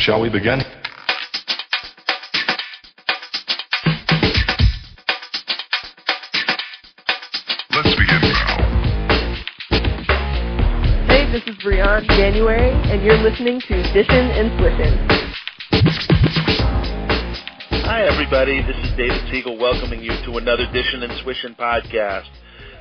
[0.00, 0.60] Shall we begin?
[7.70, 8.46] Let's begin now.
[11.06, 14.96] Hey, this is Brian January, and you're listening to Dishin' and Swishin'.
[17.84, 18.62] Hi, everybody.
[18.62, 22.30] This is David Siegel welcoming you to another Dishin' and Swishin' podcast.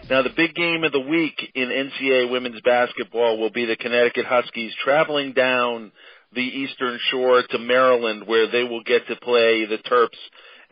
[0.10, 4.26] Now, the big game of the week in NCAA women's basketball will be the Connecticut
[4.26, 5.92] Huskies traveling down
[6.34, 10.18] the Eastern Shore to Maryland, where they will get to play the Terps.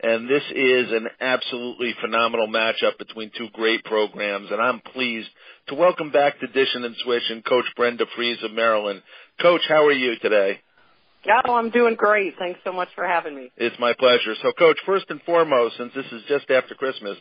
[0.00, 5.28] And this is an absolutely phenomenal matchup between two great programs, and I'm pleased
[5.68, 9.02] to welcome back to Dishin' and Swishin' Coach Brenda Frese of Maryland.
[9.40, 10.60] Coach, how are you today?
[11.46, 12.34] Oh, I'm doing great.
[12.38, 13.50] Thanks so much for having me.
[13.56, 14.34] It's my pleasure.
[14.40, 17.18] So, Coach, first and foremost, since this is just after Christmas,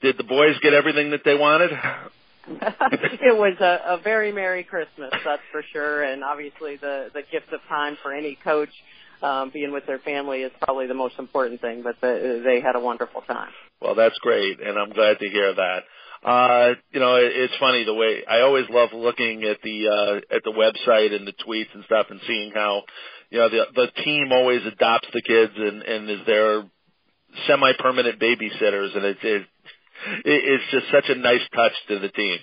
[0.00, 1.70] did the boys get everything that they wanted?
[2.60, 6.02] it was a, a very merry Christmas, that's for sure.
[6.02, 8.70] And obviously, the the gift of time for any coach
[9.22, 11.82] um, being with their family is probably the most important thing.
[11.82, 13.50] But the, they had a wonderful time.
[13.80, 15.80] Well, that's great, and I'm glad to hear that.
[16.22, 20.34] Uh, you know, it, it's funny the way I always love looking at the uh,
[20.34, 22.82] at the website and the tweets and stuff, and seeing how
[23.30, 26.64] you know the the team always adopts the kids and and is their
[27.46, 29.46] semi-permanent babysitters, and it's it,
[30.24, 32.38] it's just such a nice touch to the team.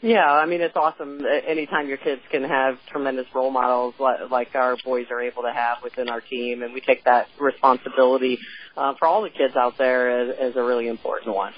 [0.00, 1.24] Yeah, I mean it's awesome.
[1.46, 5.78] Anytime your kids can have tremendous role models like our boys are able to have
[5.82, 8.38] within our team, and we take that responsibility
[8.76, 11.52] uh, for all the kids out there as, as a really important one.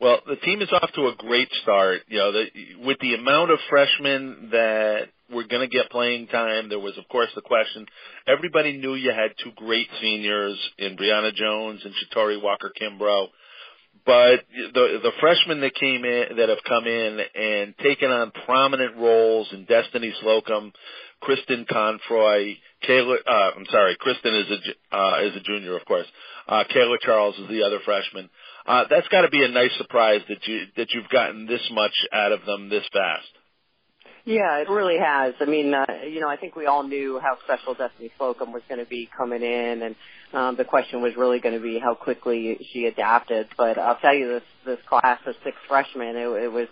[0.00, 2.02] Well, the team is off to a great start.
[2.06, 2.46] You know, the,
[2.86, 7.08] with the amount of freshmen that were going to get playing time, there was, of
[7.08, 7.84] course, the question.
[8.26, 13.26] Everybody knew you had two great seniors in Brionna Jones and Shatori Walker Kimbrough
[14.08, 14.40] but
[14.72, 19.48] the the freshmen that came in that have come in and taken on prominent roles
[19.52, 20.72] in Destiny Slocum,
[21.20, 22.56] Kristen Confroy,
[22.88, 23.16] Kaila.
[23.26, 26.06] Uh, I'm sorry, Kristen is a uh, is a junior, of course.
[26.48, 28.30] Uh, Kaila Charles is the other freshman.
[28.66, 31.94] Uh, that's got to be a nice surprise that you that you've gotten this much
[32.10, 33.28] out of them this fast.
[34.24, 35.34] Yeah, it really has.
[35.40, 38.62] I mean, uh, you know, I think we all knew how special Destiny Slocum was
[38.68, 39.96] going to be coming in, and
[40.32, 43.48] um, the question was really going to be how quickly she adapted.
[43.56, 46.68] But I'll tell you, this this class of six freshmen, it, it was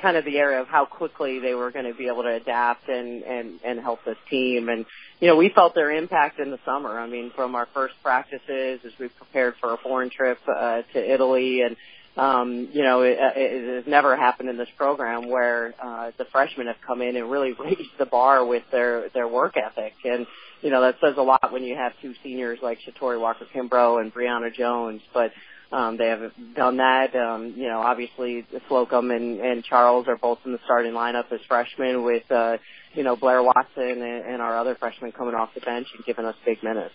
[0.00, 2.88] kind of the area of how quickly they were going to be able to adapt
[2.88, 4.68] and and and help this team.
[4.68, 4.86] And
[5.20, 6.98] you know, we felt their impact in the summer.
[6.98, 11.12] I mean, from our first practices as we prepared for a foreign trip uh, to
[11.12, 11.76] Italy and
[12.16, 16.66] um, you know, it, it has never happened in this program where uh, the freshmen
[16.66, 20.26] have come in and really raised the bar with their their work ethic, and
[20.60, 24.00] you know that says a lot when you have two seniors like Shatori Walker Kimbrough
[24.00, 25.32] and Brionna Jones, but.
[25.72, 27.14] Um, they have done that.
[27.14, 31.38] Um, you know, obviously Slocum and, and Charles are both in the starting lineup as
[31.46, 32.56] freshmen with, uh,
[32.92, 36.24] you know, Blair Watson and, and our other freshmen coming off the bench and giving
[36.24, 36.92] us big minutes.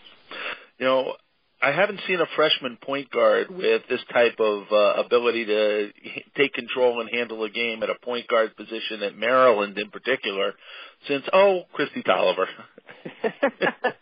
[0.78, 1.14] You know,
[1.62, 5.90] I haven't seen a freshman point guard with this type of uh, ability to
[6.36, 10.54] take control and handle a game at a point guard position at Maryland in particular
[11.08, 12.46] since oh Kristi Toliver.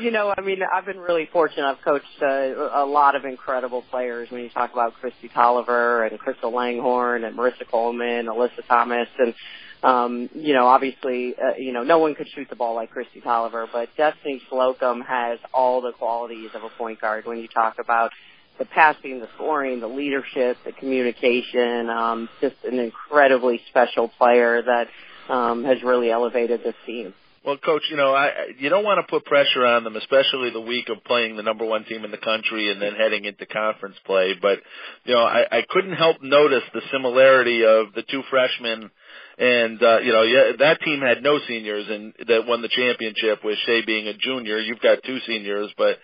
[0.00, 1.66] you know, I mean, I've been really fortunate.
[1.66, 4.30] I've coached uh, a lot of incredible players.
[4.30, 9.34] When you talk about Kristi Toliver and Crystal Langhorn and Marissa Coleman, Alyssa Thomas, and
[9.82, 13.22] um, you know, obviously, uh, you know, no one could shoot the ball like Kristi
[13.22, 17.76] Toliver, but Destiny Slocum has all the qualities of a point guard when you talk
[17.78, 18.10] about
[18.58, 24.88] the passing, the scoring, the leadership, the communication, um, just an incredibly special player that
[25.32, 27.12] um, has really elevated this team.
[27.44, 30.60] Well, coach, you know, I you don't want to put pressure on them, especially the
[30.60, 33.94] week of playing the number one team in the country and then heading into conference
[34.04, 34.34] play.
[34.40, 34.58] But
[35.04, 38.90] you know, I, I couldn't help notice the similarity of the two freshmen
[39.38, 43.44] and uh, you know, yeah, that team had no seniors and that won the championship
[43.44, 44.58] with Shay being a junior.
[44.58, 45.98] You've got two seniors, but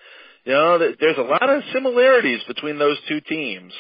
[0.45, 3.73] you know, there's a lot of similarities between those two teams.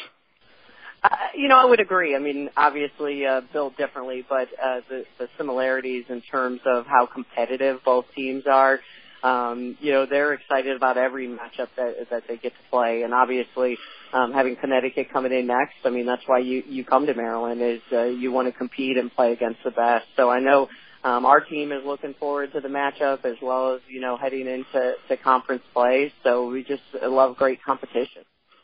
[1.04, 2.14] Uh, you know, I would agree.
[2.14, 7.06] I mean, obviously uh, built differently, but uh, the, the similarities in terms of how
[7.06, 8.78] competitive both teams are.
[9.22, 13.14] Um, you know, they're excited about every matchup that that they get to play, and
[13.14, 13.78] obviously,
[14.12, 17.62] um, having Connecticut coming in next, I mean, that's why you you come to Maryland
[17.62, 20.06] is uh, you want to compete and play against the best.
[20.16, 20.69] So I know
[21.04, 24.48] um, our team is looking forward to the matchup as well as you know heading
[24.48, 26.12] into to conference play.
[26.24, 28.22] So we just love great competition.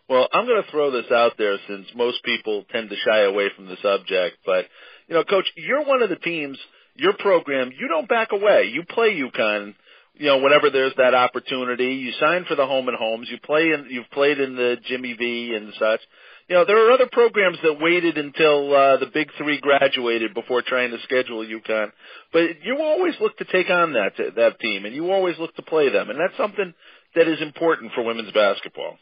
[0.08, 3.50] Well, I'm going to throw this out there since most people tend to shy away
[3.55, 4.64] from the subject, but
[5.06, 6.58] you know, coach, you're one of the teams.
[6.96, 8.70] Your program, you don't back away.
[8.72, 9.75] You play UConn
[10.19, 13.29] you know, whenever there's that opportunity, you sign for the home and homes.
[13.31, 16.00] You play in, you've played in the Jimmy V and such.
[16.49, 20.62] you know, there are other programs that waited until uh, the big three graduated before
[20.62, 21.93] trying to schedule UConn,
[22.32, 25.62] but you always look to take on that that team, and you always look to
[25.62, 26.75] play them, and that's something
[27.15, 28.99] that is important for women's basketball.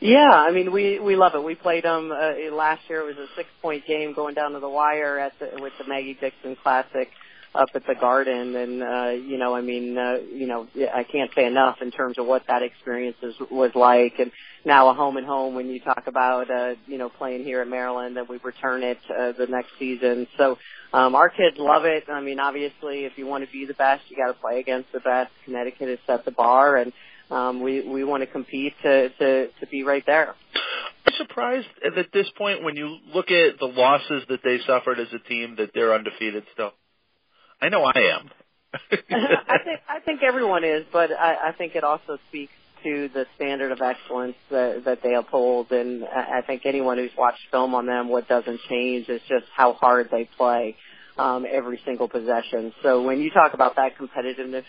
[0.00, 1.42] Yeah, I mean we we love it.
[1.42, 3.00] We played them uh, last year.
[3.00, 5.86] It was a six point game going down to the wire at the with the
[5.86, 7.08] Maggie Dixon Classic
[7.54, 11.30] up at the Garden, and uh, you know, I mean, uh, you know, I can't
[11.34, 14.30] say enough in terms of what that experience is, was like, and
[14.64, 17.70] now a home and home when you talk about uh, you know playing here in
[17.70, 20.26] Maryland, and we return it uh, the next season.
[20.36, 20.58] So
[20.92, 22.04] um, our kids love it.
[22.08, 24.92] I mean, obviously, if you want to be the best, you got to play against
[24.92, 25.30] the best.
[25.44, 26.92] Connecticut has set the bar, and
[27.30, 30.34] um, we we want to compete to to to be right there.
[31.16, 35.28] Surprised at this point when you look at the losses that they suffered as a
[35.28, 36.72] team that they're undefeated still.
[37.60, 38.30] I know I am.
[38.92, 42.52] I think I think everyone is, but I, I think it also speaks
[42.84, 47.40] to the standard of excellence that, that they uphold, and I think anyone who's watched
[47.50, 50.76] film on them, what doesn't change is just how hard they play
[51.16, 52.72] um, every single possession.
[52.82, 54.64] So when you talk about that competitiveness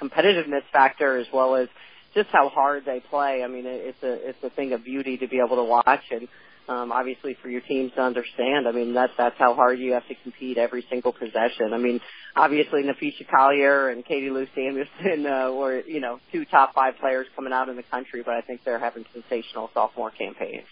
[0.00, 1.68] competitiveness factor as well as
[2.14, 3.42] just how hard they play.
[3.42, 6.28] I mean, it's a it's a thing of beauty to be able to watch, and
[6.68, 8.68] um, obviously for your teams to understand.
[8.68, 11.72] I mean, that's that's how hard you have to compete every single possession.
[11.72, 12.00] I mean,
[12.36, 17.26] obviously Napheesa Collier and Katie Lou Samuelson uh, were you know two top five players
[17.34, 20.66] coming out in the country, but I think they're having sensational sophomore campaigns.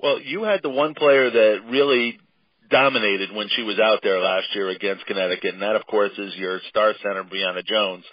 [0.00, 2.18] Well, you had the one player that really
[2.70, 6.34] dominated when she was out there last year against Connecticut, and that of course is
[6.36, 8.04] your star center Brionna Jones.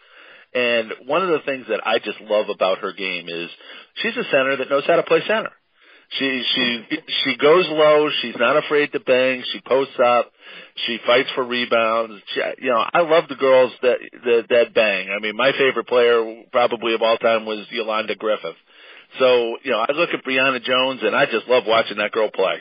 [0.53, 3.49] And one of the things that I just love about her game is
[3.95, 5.51] she's a center that knows how to play center.
[6.11, 6.85] She she
[7.23, 8.09] she goes low.
[8.21, 9.43] She's not afraid to bang.
[9.53, 10.31] She posts up.
[10.85, 12.21] She fights for rebounds.
[12.33, 15.09] She, you know, I love the girls that that that bang.
[15.09, 18.57] I mean, my favorite player probably of all time was Yolanda Griffith.
[19.19, 22.29] So you know, I look at Brionna Jones and I just love watching that girl
[22.29, 22.55] play.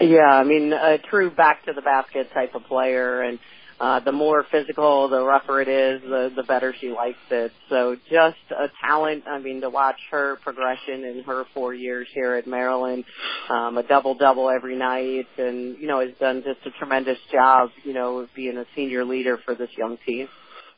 [0.00, 3.38] Yeah, I mean, a true back to the basket type of player, and
[3.80, 7.52] uh, the more physical, the rougher it is, the, the better she likes it.
[7.68, 9.24] So just a talent.
[9.28, 13.04] I mean, to watch her progression in her four years here at Maryland,
[13.48, 17.70] um, a double double every night, and you know has done just a tremendous job.
[17.84, 20.28] You know, of being a senior leader for this young team.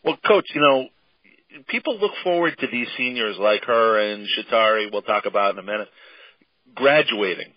[0.05, 0.89] Well, coach, you know,
[1.69, 4.93] people look forward to these seniors like her and Shatori.
[4.93, 5.89] We'll talk about in a minute
[6.75, 7.53] graduating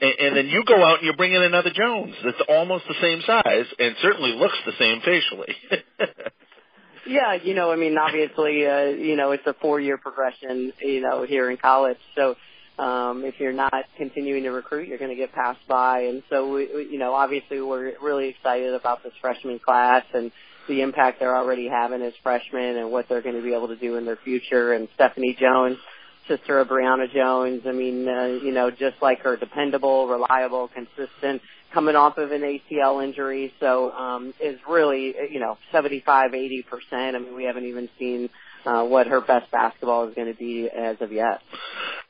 [0.00, 2.94] and, and then you go out and you bring in another Jones that's almost the
[3.00, 5.54] same size and certainly looks the same facially.
[7.06, 11.24] yeah, you know, I mean, obviously, uh, you know, it's a four-year progression, you know,
[11.24, 11.98] here in college.
[12.14, 12.34] So,
[12.78, 16.00] um, if you're not continuing to recruit, you're going to get passed by.
[16.00, 20.30] And so, we, we, you know, obviously, we're really excited about this freshman class and
[20.68, 23.76] the impact they're already having as freshmen and what they're going to be able to
[23.76, 24.74] do in their future.
[24.74, 25.78] And Stephanie Jones
[26.28, 27.62] sister of Brionna Jones.
[27.66, 31.42] I mean, uh, you know, just like her, dependable, reliable, consistent,
[31.72, 33.52] coming off of an ACL injury.
[33.60, 36.64] So, um, is really, you know, 75, 80%.
[36.92, 38.30] I mean, we haven't even seen,
[38.64, 41.40] uh, what her best basketball is going to be as of yet.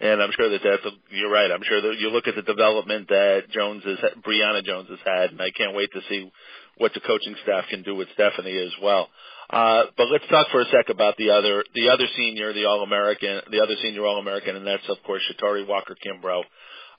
[0.00, 1.50] And I'm sure that that's, a, you're right.
[1.50, 5.30] I'm sure that you look at the development that Jones has, Brionna Jones has had,
[5.30, 6.30] and I can't wait to see
[6.78, 9.08] what the coaching staff can do with Stephanie as well.
[9.48, 13.42] Uh, but let's talk for a sec about the other, the other senior, the All-American,
[13.50, 16.42] the other senior All-American, and that's of course Shatori Walker Kimbrough.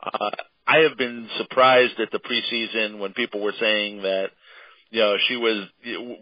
[0.02, 0.30] Uh,
[0.66, 4.28] I have been surprised at the preseason when people were saying that,
[4.90, 5.68] you know, she was,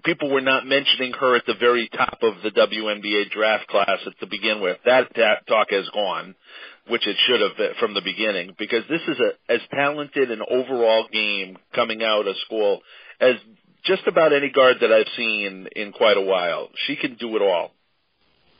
[0.03, 4.25] people were not mentioning her at the very top of the WNBA draft class to
[4.27, 4.77] begin with.
[4.85, 6.33] That, that talk has gone,
[6.87, 10.41] which it should have been from the beginning, because this is a, as talented an
[10.49, 12.81] overall game coming out of school
[13.19, 13.35] as
[13.85, 16.69] just about any guard that I've seen in quite a while.
[16.87, 17.71] She can do it all.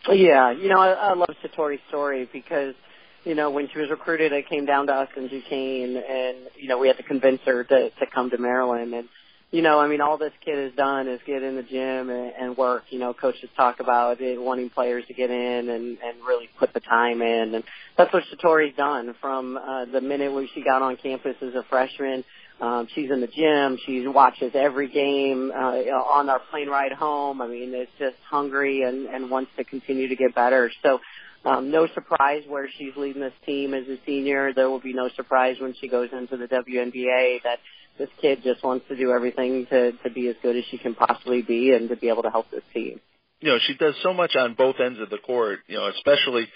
[0.08, 2.76] Yeah, you know, I, I love Shatori's story because,
[3.24, 6.68] you know, when she was recruited, it came down to us in Duquesne, and you
[6.68, 8.94] know, we had to convince her to to come to Maryland.
[8.94, 9.10] And
[9.50, 12.34] you know, I mean, all this kid has done is get in the gym and,
[12.40, 12.84] and work.
[12.90, 16.72] You know, coaches talk about it, wanting players to get in and and really put
[16.72, 17.64] the time in, and
[17.98, 21.64] that's what Shatori's done from uh, the minute when she got on campus as a
[21.68, 22.24] freshman
[22.62, 23.78] um, she's in the gym.
[23.86, 25.76] She watches every game uh,
[26.16, 27.42] on our plane ride home.
[27.42, 30.72] I mean, it's just hungry and, and wants to continue to get better.
[30.82, 31.00] So,
[31.44, 34.54] um, no surprise where she's leading this team as a senior.
[34.54, 37.60] There will be no surprise when she goes into the WNBA that
[38.00, 40.96] this kid just wants to do everything to, to be as good as she can
[40.96, 43.00] possibly be and to be able to help this team.
[43.42, 45.60] You know, she does so much on both ends of the court.
[45.68, 46.48] You know, especially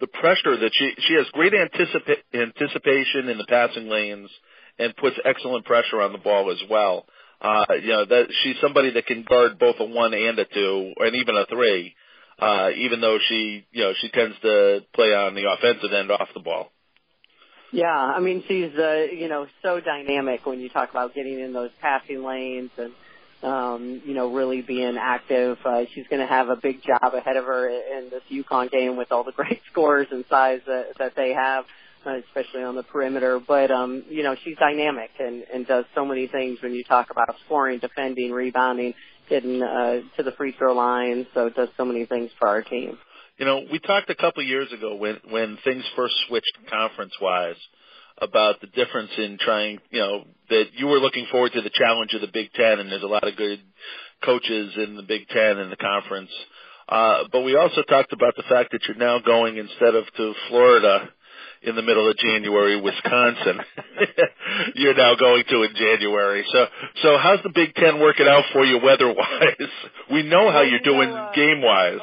[0.00, 4.28] the pressure that she she has great anticipa- anticipation in the passing lanes
[4.78, 7.06] and puts excellent pressure on the ball as well.
[7.40, 10.94] Uh, you know, that she's somebody that can guard both a one and a two,
[10.98, 11.94] and even a three.
[12.38, 16.28] Uh, even though she, you know, she tends to play on the offensive end off
[16.34, 16.70] the ball.
[17.74, 21.52] Yeah, I mean she's uh, you know so dynamic when you talk about getting in
[21.52, 22.92] those passing lanes and
[23.42, 25.58] um, you know really being active.
[25.64, 28.96] Uh, she's going to have a big job ahead of her in this UConn game
[28.96, 31.64] with all the great scores and size that, that they have,
[32.06, 33.40] especially on the perimeter.
[33.40, 37.10] But um, you know she's dynamic and, and does so many things when you talk
[37.10, 38.94] about scoring, defending, rebounding,
[39.28, 41.26] getting uh, to the free throw line.
[41.34, 42.98] So it does so many things for our team.
[43.38, 47.56] You know, we talked a couple years ago when when things first switched conference wise
[48.18, 52.12] about the difference in trying, you know, that you were looking forward to the challenge
[52.14, 53.60] of the Big Ten, and there's a lot of good
[54.24, 56.30] coaches in the Big Ten and the conference.
[56.88, 60.34] Uh, but we also talked about the fact that you're now going instead of to
[60.48, 61.08] Florida
[61.64, 63.60] in the middle of January, Wisconsin.
[64.74, 66.44] you're now going to in January.
[66.52, 66.66] So,
[67.02, 69.54] so how's the Big Ten working out for you weather-wise?
[70.12, 72.00] We know how you're doing uh, game-wise.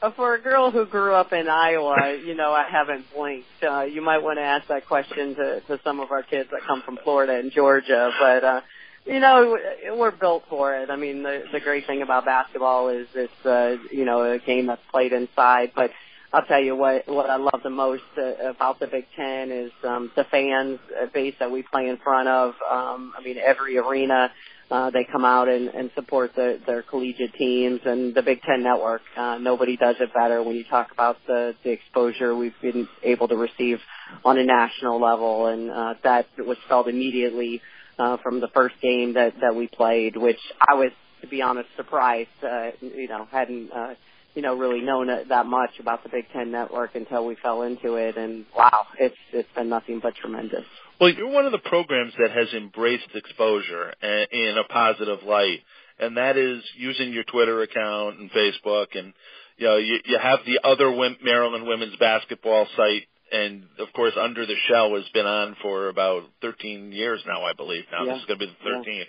[0.00, 3.46] Uh, for a girl who grew up in Iowa, you know, I haven't blinked.
[3.62, 6.62] Uh, you might want to ask that question to, to some of our kids that
[6.66, 8.60] come from Florida and Georgia, but, uh,
[9.04, 9.58] you know,
[9.96, 10.88] we're built for it.
[10.88, 14.66] I mean, the, the great thing about basketball is it's, uh, you know, a game
[14.66, 15.90] that's played inside, but
[16.34, 19.70] I'll tell you what, what I love the most uh, about the Big Ten is,
[19.84, 20.80] um, the fans
[21.12, 22.54] base that we play in front of.
[22.68, 24.32] Um, I mean, every arena,
[24.68, 28.64] uh, they come out and, and support the, their collegiate teams and the Big Ten
[28.64, 29.02] Network.
[29.16, 33.28] Uh, nobody does it better when you talk about the, the exposure we've been able
[33.28, 33.78] to receive
[34.24, 37.62] on a national level, and uh, that was felt immediately
[37.96, 41.68] uh, from the first game that that we played, which I was, to be honest,
[41.76, 42.28] surprised.
[42.42, 43.70] Uh, you know, hadn't.
[43.72, 43.94] Uh,
[44.34, 47.94] you know, really known that much about the Big Ten Network until we fell into
[47.94, 50.64] it, and wow, it's it's been nothing but tremendous.
[51.00, 55.60] Well, you're one of the programs that has embraced exposure uh, in a positive light,
[55.98, 59.12] and that is using your Twitter account and Facebook, and
[59.56, 60.90] you know you, you have the other
[61.22, 66.24] Maryland women's basketball site, and of course Under the Shell has been on for about
[66.42, 67.84] 13 years now, I believe.
[67.92, 68.14] Now yeah.
[68.14, 69.04] this is going to be the 13th, yeah.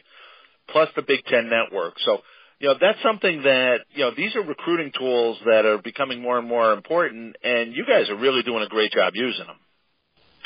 [0.70, 1.96] plus the Big Ten Network.
[2.05, 2.22] So
[2.59, 6.38] you know that's something that you know these are recruiting tools that are becoming more
[6.38, 9.57] and more important, and you guys are really doing a great job using them.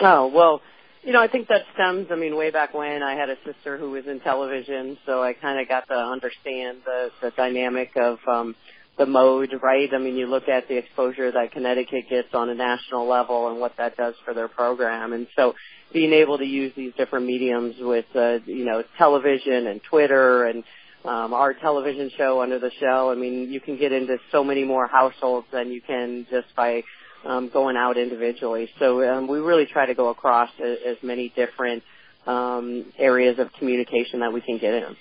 [0.01, 0.61] Oh well
[1.03, 3.77] you know, I think that stems, I mean, way back when I had a sister
[3.77, 8.17] who was in television, so I kind of got to understand the, the dynamic of,
[8.27, 8.55] um,
[8.97, 9.89] the mode, right?
[9.93, 13.61] I mean, you look at the exposure that Connecticut gets on a national level and
[13.61, 15.13] what that does for their program.
[15.13, 15.55] And so
[15.93, 20.65] being able to use these different mediums with, uh, you know, television and Twitter and,
[21.09, 23.09] um, our television show under the shell.
[23.09, 26.83] I mean, you can get into so many more households than you can just by
[27.25, 28.69] um, going out individually.
[28.77, 31.81] So um, we really try to go across as, as many different
[32.27, 34.95] um, areas of communication that we can get in.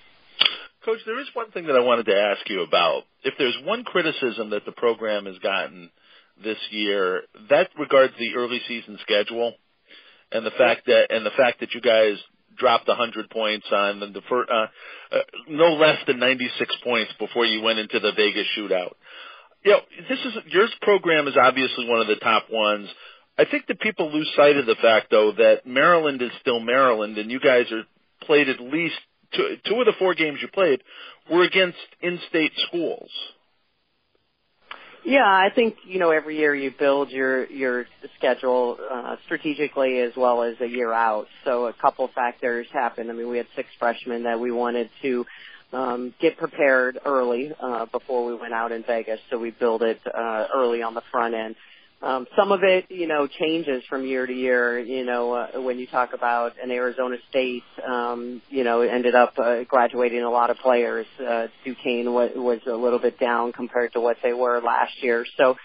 [0.83, 3.03] Coach, there is one thing that I wanted to ask you about.
[3.23, 5.91] If there's one criticism that the program has gotten
[6.43, 9.53] this year, that regards the early season schedule
[10.33, 12.17] and the fact that and the fact that you guys
[12.59, 14.67] dropped 100 points on the, the uh,
[15.13, 18.93] uh, no less than 96 points before you went into the Vegas shootout
[19.65, 22.89] you know, this is your program is obviously one of the top ones.
[23.37, 27.19] I think that people lose sight of the fact, though, that Maryland is still Maryland,
[27.19, 27.85] and you guys are
[28.23, 28.97] played at least
[29.35, 30.83] two, two of the four games you played
[31.31, 33.11] were against in-state schools.
[35.05, 37.87] Yeah, I think you know every year you build your your
[38.17, 41.27] schedule uh, strategically as well as a year out.
[41.45, 43.11] So a couple factors happened.
[43.11, 45.25] I mean, we had six freshmen that we wanted to
[45.73, 49.21] um, get prepared early uh, before we went out in Vegas.
[49.31, 51.57] So we build it uh, early on the front end.
[52.01, 54.79] Um, some of it, you know, changes from year to year.
[54.79, 59.37] You know, uh, when you talk about an Arizona State, um, you know, ended up
[59.37, 61.07] uh, graduating a lot of players.
[61.19, 65.27] Uh, Duquesne was, was a little bit down compared to what they were last year.
[65.37, 65.57] So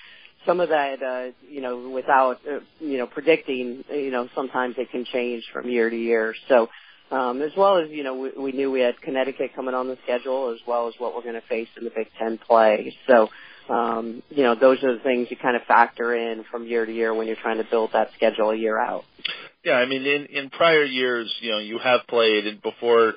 [0.45, 4.89] some of that, uh, you know, without, uh, you know, predicting, you know, sometimes it
[4.89, 6.33] can change from year to year.
[6.49, 6.69] So
[7.11, 9.97] um, as well as you know we, we knew we had Connecticut coming on the
[10.03, 12.95] schedule, as well as what we're going to face in the Big Ten play.
[13.07, 13.29] So
[13.69, 16.93] um, you know those are the things you kind of factor in from year to
[16.93, 19.03] year when you're trying to build that schedule a year out.
[19.63, 23.13] Yeah, I mean in in prior years, you know, you have played before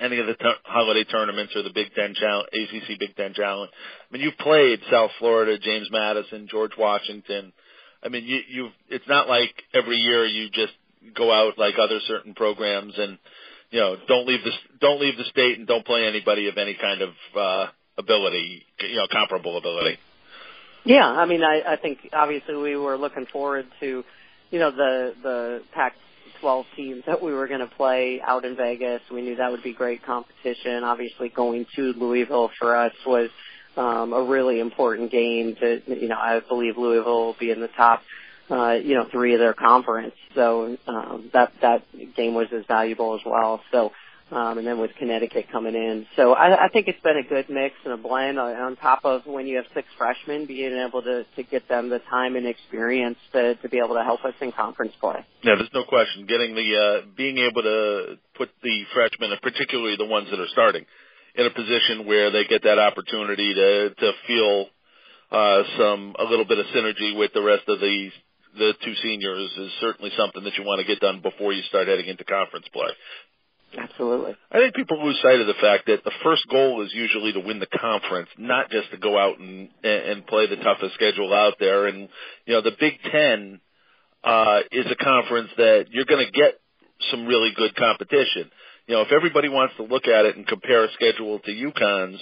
[0.00, 3.70] any of the t- holiday tournaments or the Big Ten Challenge, ACC Big Ten Challenge.
[3.74, 7.52] I mean, you've played South Florida, James Madison, George Washington.
[8.02, 8.72] I mean, you, you've.
[8.88, 10.72] It's not like every year you just
[11.14, 13.18] go out like other certain programs and
[13.70, 16.74] you know don't leave the don't leave the state and don't play anybody of any
[16.74, 17.66] kind of uh
[17.98, 19.98] ability you know comparable ability
[20.84, 24.04] yeah i mean i i think obviously we were looking forward to
[24.50, 25.94] you know the the pac
[26.40, 29.00] 12 teams that we were going to play out in Vegas.
[29.10, 30.84] We knew that would be great competition.
[30.84, 33.30] Obviously, going to Louisville for us was
[33.76, 35.56] um, a really important game.
[35.56, 38.02] To you know, I believe Louisville will be in the top
[38.50, 40.14] uh, you know, three of their conference.
[40.34, 41.82] So um, that that
[42.16, 43.60] game was as valuable as well.
[43.72, 43.92] So
[44.30, 46.06] um, and then with Connecticut coming in.
[46.16, 49.00] So I, I think it's been a good mix and a blend on, on top
[49.04, 52.46] of when you have six freshmen, being able to, to get them the time and
[52.46, 55.24] experience to, to be able to help us in conference play.
[55.42, 56.26] Yeah, there's no question.
[56.26, 60.48] Getting the uh, being able to put the freshmen, and particularly the ones that are
[60.52, 60.84] starting,
[61.34, 64.66] in a position where they get that opportunity to to feel
[65.30, 68.10] uh, some a little bit of synergy with the rest of the
[68.56, 71.86] the two seniors is certainly something that you want to get done before you start
[71.86, 72.88] heading into conference play.
[73.76, 74.34] Absolutely.
[74.50, 77.40] I think people lose sight of the fact that the first goal is usually to
[77.40, 81.54] win the conference, not just to go out and and play the toughest schedule out
[81.60, 81.86] there.
[81.86, 82.08] And
[82.46, 83.60] you know, the Big Ten
[84.24, 86.54] uh, is a conference that you're going to get
[87.10, 88.50] some really good competition.
[88.86, 92.20] You know, if everybody wants to look at it and compare a schedule to UConn's,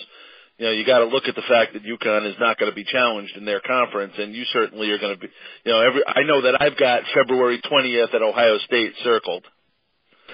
[0.59, 2.75] you know, you got to look at the fact that UConn is not going to
[2.75, 5.29] be challenged in their conference, and you certainly are going to be.
[5.65, 9.45] You know, every I know that I've got February 20th at Ohio State circled.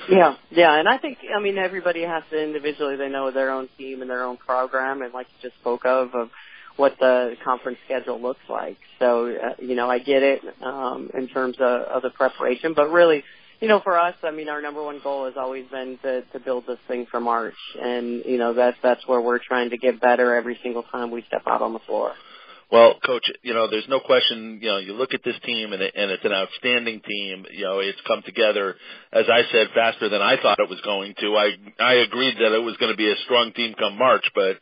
[0.08, 3.68] Yeah, yeah, and I think I mean everybody has to individually they know their own
[3.78, 6.30] team and their own program, and like you just spoke of of
[6.76, 8.78] what the conference schedule looks like.
[8.98, 12.90] So uh, you know I get it um, in terms of, of the preparation, but
[12.90, 13.22] really,
[13.60, 16.40] you know, for us, I mean, our number one goal has always been to to
[16.40, 20.00] build this thing for March, and you know that's that's where we're trying to get
[20.00, 22.12] better every single time we step out on the floor.
[22.70, 25.82] Well, coach, you know, there's no question, you know, you look at this team and,
[25.82, 27.44] it, and it's an outstanding team.
[27.52, 28.76] You know, it's come together,
[29.12, 31.36] as I said, faster than I thought it was going to.
[31.36, 34.56] I, I agreed that it was going to be a strong team come March, but,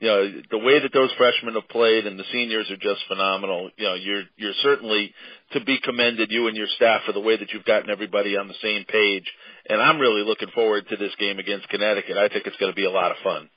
[0.00, 3.70] you know, the way that those freshmen have played and the seniors are just phenomenal.
[3.76, 5.14] You know, you're, you're certainly
[5.52, 8.48] to be commended, you and your staff, for the way that you've gotten everybody on
[8.48, 9.30] the same page.
[9.68, 12.16] And I'm really looking forward to this game against Connecticut.
[12.16, 13.48] I think it's going to be a lot of fun.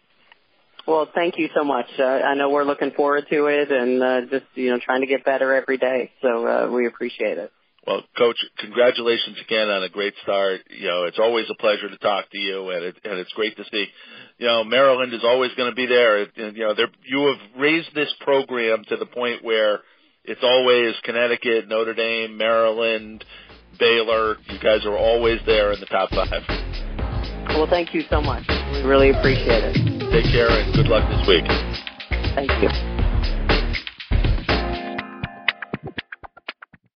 [0.87, 1.87] Well, thank you so much.
[1.97, 5.07] Uh, I know we're looking forward to it and uh, just, you know, trying to
[5.07, 6.11] get better every day.
[6.21, 7.51] So uh, we appreciate it.
[7.87, 10.61] Well, Coach, congratulations again on a great start.
[10.69, 13.57] You know, it's always a pleasure to talk to you, and, it, and it's great
[13.57, 13.85] to see.
[14.39, 16.23] You know, Maryland is always going to be there.
[16.23, 16.73] And, you know,
[17.03, 19.81] you have raised this program to the point where
[20.23, 23.23] it's always Connecticut, Notre Dame, Maryland,
[23.79, 24.37] Baylor.
[24.47, 26.41] You guys are always there in the top five.
[27.49, 28.43] Well, thank you so much.
[28.73, 29.94] We really appreciate it.
[30.11, 31.45] Take care and good luck this week.
[32.35, 32.94] Thank you.